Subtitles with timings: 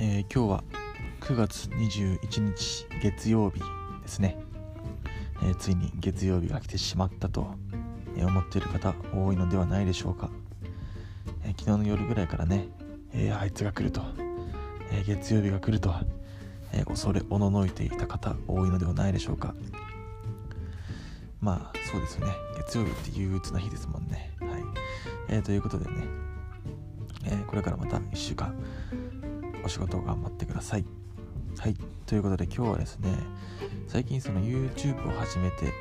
[0.00, 0.64] えー、今日は
[1.22, 4.38] 9月21日月曜日ですね、
[5.42, 7.48] えー、ついに月曜日が来てしまったと、
[8.16, 10.30] 思っている方多いのではないでしょうか、
[11.42, 12.68] え昨日の夜ぐらいからね、
[13.12, 14.02] えあいつが来ると、
[14.92, 15.92] え月曜日が来ると、
[16.72, 19.52] え恐れおののいていた方多いのではないでしょうか。
[21.40, 22.32] まあそうですよね。
[22.56, 24.32] 月曜日って憂鬱な日ですもんね。
[24.40, 24.50] はい、
[25.28, 25.92] えということでね、
[27.24, 28.54] えこれからまた1週間
[29.68, 30.84] お仕事を頑張ってください。
[31.58, 31.76] はい。
[32.06, 33.10] ということで今日はですね、
[33.86, 35.74] 最近その YouTube を始めて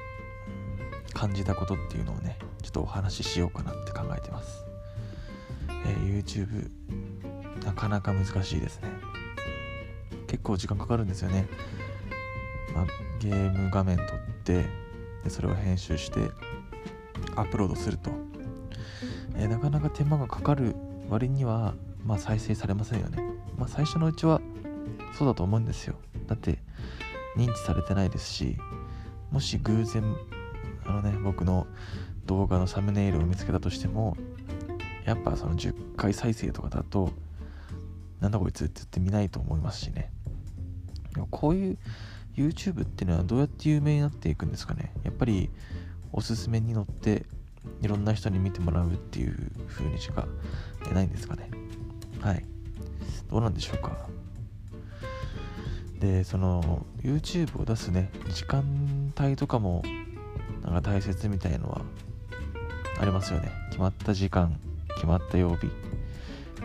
[1.14, 4.66] 感じたことっていうのをね、ちょっとお話ししようかなって考えてます。
[5.70, 6.70] えー、YouTube、
[7.64, 8.90] なかなか難しいですね。
[10.28, 11.48] 結構時間かかるんですよね。
[12.76, 12.86] まあ、
[13.22, 14.08] ゲーム画面撮っ
[14.44, 14.66] て
[15.24, 16.30] で、それを編集して
[17.38, 18.12] アップロードすると。
[19.38, 20.76] えー、なかなか手間がかかる
[21.08, 23.37] 割には、まあ、再生されませんよね。
[23.58, 24.42] まあ、最初のうちは
[25.18, 25.96] そうだと思うんですよ。
[26.28, 26.60] だって
[27.36, 28.58] 認知されてないですし
[29.32, 30.16] もし偶然
[30.86, 31.68] あのね僕の
[32.26, 34.18] 動画のサムネイルを見つけたとしても
[35.06, 37.12] やっぱその10回再生とかだと
[38.20, 40.12] なんだこいつって言って見ないと思いますしね。
[41.32, 41.78] こういう
[42.36, 44.94] YouTube っていうのはどうやって有名になっていくんですかね。
[45.04, 45.50] やっぱり
[46.12, 47.26] おすすめに乗って
[47.82, 50.28] いろんな人に見てもらうっていう風にしか
[50.94, 51.50] ないんですかね。
[52.22, 52.46] はい。
[53.30, 53.98] どうなんでしょうか。
[56.00, 58.64] でその YouTube を出すね時間
[59.20, 59.82] 帯とかも
[60.64, 61.82] なんか大切みたいのは
[63.00, 63.52] ありますよね。
[63.70, 64.60] 決まった時間
[64.96, 65.70] 決まった曜日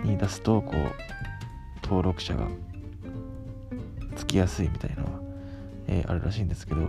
[0.07, 0.93] に出すとこう
[1.83, 2.47] 登録者が
[4.17, 5.11] つきやすいみたいのは、
[5.87, 6.81] えー、あるらしいんですけど。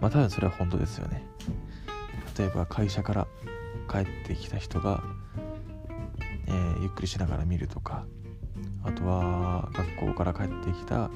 [0.00, 1.24] まあ多分それは本当ですよね。
[2.38, 3.26] 例えば会社から
[3.90, 5.02] 帰ってきた人が
[6.48, 8.04] えー、ゆっくりしながら見るとか
[8.82, 11.10] あとは学校から帰ってきた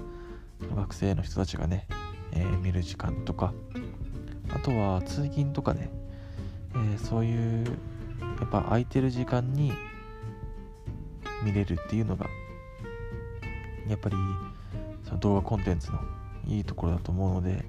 [0.76, 1.87] 学生の人たちがね、
[2.32, 3.53] えー、見る時間とか
[4.50, 5.91] あとは通勤とかね、
[6.75, 7.66] えー、そういう
[8.41, 9.72] やっぱ空いてる時間に
[11.42, 12.26] 見れるっていうのが
[13.88, 14.16] やっぱり
[15.04, 15.98] その動画コンテンツの
[16.47, 17.65] いいところだと思うので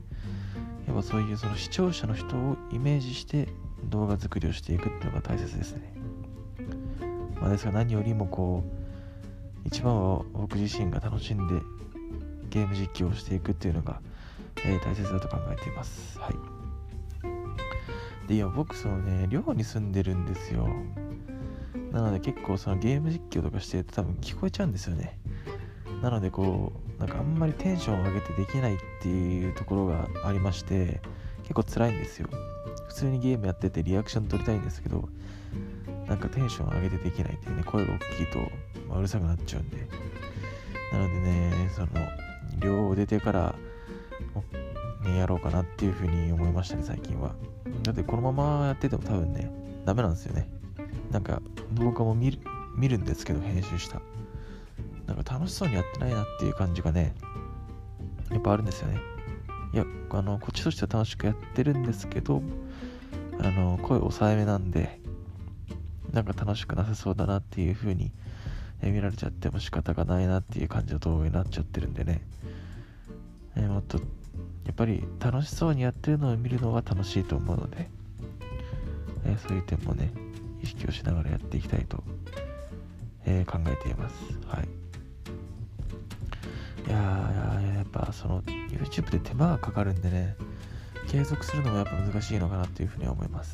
[0.88, 3.47] やっぱそういうその視聴者の人をイメージして
[3.85, 5.94] 動画作りをしていくっていうのが大切ですね。
[7.43, 8.63] まあ、ですが何よりもこ
[9.65, 11.55] う一番は僕自身が楽しんで
[12.49, 13.99] ゲーム実況をしていくっていうのが、
[14.63, 16.17] えー、大切だと考えています。
[16.19, 18.27] はい。
[18.29, 20.69] でいや僕そのね寮に住んでるんですよ。
[21.91, 25.19] なので結構そのゲーム実況とかしてると多分聞こえちゃうんですよね。
[26.01, 31.01] なのでこうなんかあんまりテンションを上げてできないっていうところがありまして
[31.41, 32.29] 結構辛いんですよ。
[32.87, 35.09] 普通にゲームやっててリアクション取りたいんですけど
[36.08, 38.40] なんかテンション上げてできないっていうね、声が大きいと、
[38.90, 39.88] ま、うるさくなっちゃうんで。
[40.91, 41.88] なのでね、その、
[42.59, 43.56] 寮を出てから、
[45.03, 47.36] ね、やろうかなっていうふうに思いましたね、最近は。
[47.84, 49.52] だってこのままやってても多分ね、
[49.86, 50.50] ダメなんですよね。
[51.12, 51.41] なんか
[51.74, 52.40] 動画も見る
[52.75, 54.02] 見るんですけど、編集した。
[55.06, 57.14] なんか楽しそうにやってないなっていう感じがね、
[58.31, 59.00] やっぱあるんですよね。
[59.74, 62.41] いや、あの、こっちとしては楽しくやってるんですけど、
[63.40, 65.00] あの、声抑えめなんで、
[66.13, 68.12] なんか楽しくなさそうだなっていう風に、
[68.81, 72.22] 見られちゃっても仕方がないなっていう感じの動画になっちゃってるんでね、
[73.56, 74.03] え、もっとや
[74.72, 77.90] っぱり楽しそうにやってるのを見るのが楽しいと思うので、
[79.25, 80.12] え、そういう点もね
[80.62, 82.03] 意識をしながらやっていきたいと、
[83.25, 84.16] え、考えています。
[84.47, 84.68] はい。
[86.85, 90.35] いやーやっぱその YouTube で手間がかかるんでね
[91.07, 93.53] 継続するのもやっぱ難しいのかなっていうふうには思います。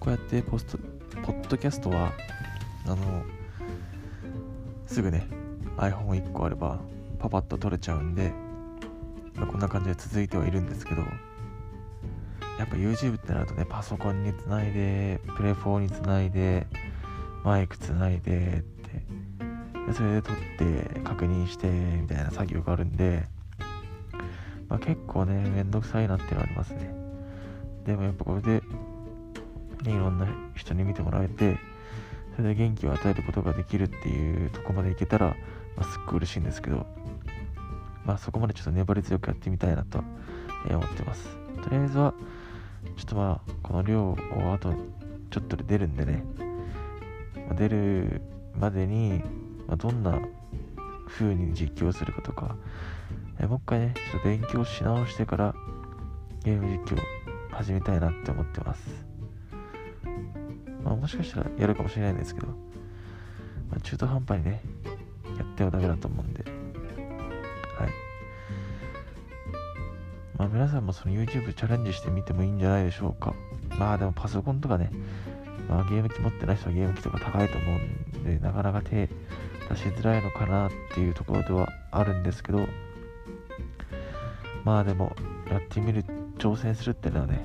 [0.00, 0.78] こうやってポスト
[1.46, 2.12] ッドキャストは
[2.86, 3.24] あの
[4.86, 5.26] すぐね
[5.76, 6.78] iPhone1 個あれば
[7.18, 8.32] パパッと撮れちゃうんで、
[9.34, 11.02] まあ、こんな感じで続いてはいるんですけど
[12.58, 16.66] やっぱ YouTube ってなるとねパソコンにつないでプレ4につないで
[17.42, 19.04] マイクつないでって
[19.86, 23.24] でそれで撮って確認してみたいな作業があるんで、
[24.68, 26.94] まあ、結構ねめんどくさいなっていうのはありますね。
[27.84, 28.62] でもやっぱこれで
[29.84, 31.58] ね、いろんな人に見てもらえて、
[32.36, 35.36] それで元気を与えることができるっていうとこまでいけたら、
[35.76, 36.86] まあ、すっごい嬉しいんですけど、
[38.04, 40.02] まあそこまでちょっと粘り強くやってみたいなと、
[40.68, 41.28] え思ってます。
[41.62, 42.14] とりあえずは、
[42.96, 44.16] ちょっとまあ、この量を
[44.52, 44.74] あと
[45.30, 46.24] ちょっとで出るんでね、
[47.46, 48.22] まあ、出る
[48.58, 49.22] までに、
[49.66, 50.18] まあ、どんな
[51.08, 52.56] 風に実況するかとか、
[53.38, 55.54] えもう一回ね、ちょっと勉強し直してから
[56.44, 56.98] ゲーム実況
[57.50, 59.13] 始めたいなって思ってます。
[60.84, 62.54] まあ、もしかしたらやるかもしれないんですけど、ま
[63.76, 64.62] あ、中途半端にね、
[65.38, 66.44] やってはダメだと思うんで。
[66.44, 67.90] はい。
[70.36, 73.34] まあ皆さんもその YouTube チャレンジしてみてもいいんじゃないでしょうか。
[73.78, 74.90] まあでもパソコンとかね、
[75.68, 79.08] まあ、ゲーム機持ってない人はゲーム機とか高いと思うんでなかなか手
[79.70, 82.68] 出しづらいのかなっていうところではあるんですけど。
[84.64, 85.14] まあでも
[85.50, 86.04] やってみる
[86.38, 87.44] 挑戦するっていうのはね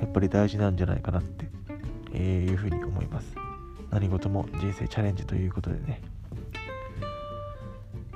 [0.00, 1.46] やっぱり大事なんじゃないかなって、
[2.16, 3.36] いうふうに思います。
[3.90, 6.00] 何事も人生チャレンジということでね。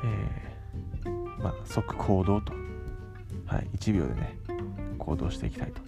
[0.02, 2.52] えー、まあ即行動と。
[3.46, 4.36] はい1秒でね
[4.98, 5.80] 行動していきたいと、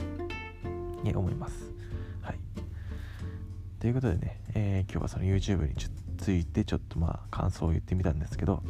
[1.05, 1.70] ね、思います。
[2.23, 2.38] はい。
[3.79, 5.75] ということでね、えー、今日はその YouTube に
[6.19, 8.62] ついてちょっとまあ感想を言ってみたんですけど。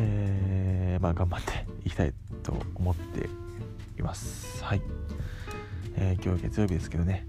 [0.00, 3.28] えー、まあ頑張っていきたいと思って
[3.98, 4.62] います。
[4.64, 4.82] はい、
[5.96, 7.26] えー、今日月曜日ですけどね。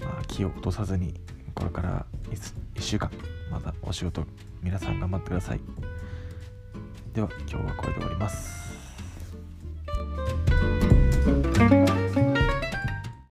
[0.00, 1.14] まあ気を落とさずに
[1.54, 3.10] これから 1, 1週間
[3.50, 4.24] またお仕事
[4.62, 5.60] 皆さん頑張ってください。
[7.12, 8.69] では今日はこれで終わります。